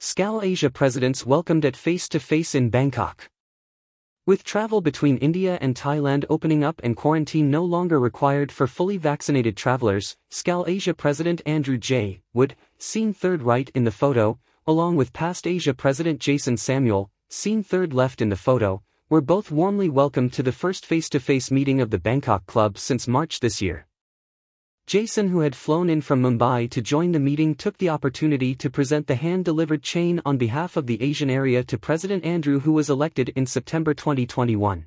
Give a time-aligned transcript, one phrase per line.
[0.00, 3.28] Skål Asia presidents welcomed at face-to-face in Bangkok.
[4.26, 8.96] With travel between India and Thailand opening up and quarantine no longer required for fully
[8.96, 12.20] vaccinated travelers, Skål Asia President Andrew J.
[12.32, 14.38] Wood, seen third right in the photo,
[14.68, 19.50] along with past Asia President Jason Samuel, seen third left in the photo, were both
[19.50, 23.87] warmly welcomed to the first face-to-face meeting of the Bangkok Club since March this year.
[24.88, 28.70] Jason who had flown in from Mumbai to join the meeting took the opportunity to
[28.70, 32.88] present the hand-delivered chain on behalf of the Asian area to President Andrew who was
[32.88, 34.86] elected in September 2021.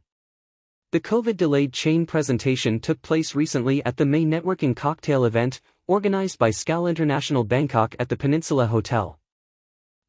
[0.91, 6.49] The COVID-delayed chain presentation took place recently at the May networking cocktail event, organized by
[6.49, 9.19] Skål International Bangkok at the Peninsula Hotel.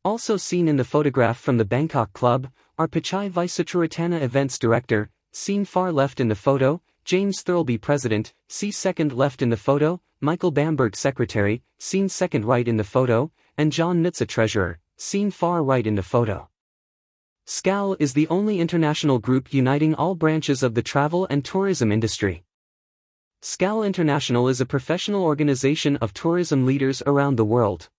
[0.06, 2.48] Also seen in the photograph from the Bangkok Club,
[2.79, 8.70] are Pichai Visucharitana Events Director, seen far left in the photo, James Thirlby President, see
[8.70, 13.73] second left in the photo, Michael Bamberg Secretary, seen second right in the photo, and
[13.73, 16.48] John Nitza Treasurer, seen far right in the photo.
[17.45, 22.45] Skål is the only international group uniting all branches of the travel and tourism industry.
[23.43, 27.91] Skål International is a professional organization of tourism leaders around the world.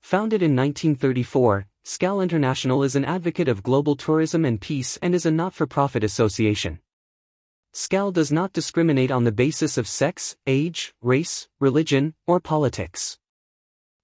[0.00, 5.26] Founded in 1934, Skål International is an advocate of global tourism and peace and is
[5.26, 6.78] a not-for-profit association.
[7.74, 13.18] Skål does not discriminate on the basis of sex, age, race, religion, or politics.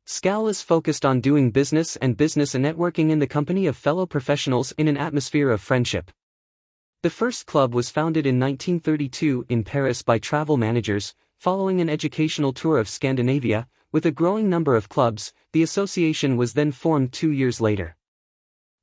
[0.07, 4.07] Skål is focused on doing business and business and networking in the company of fellow
[4.07, 6.11] professionals in an atmosphere of friendship.
[7.03, 12.55] The first club was founded in 1932 in Paris by travel managers, following an educational
[12.55, 17.33] tour of Scandinavia, with a growing number of clubs, the association was then formed two
[17.33, 17.97] years later.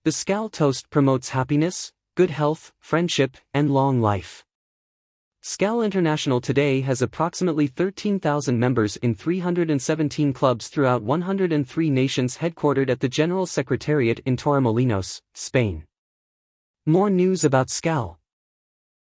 [0.03, 4.44] The Skål toast promotes happiness, good health, friendship, and long life.
[5.45, 12.99] Skål International today has approximately 13,000 members in 317 clubs throughout 103 nations headquartered at
[12.99, 15.85] the General Secretariat in Torremolinos, Spain.
[16.87, 18.17] More news about Skål.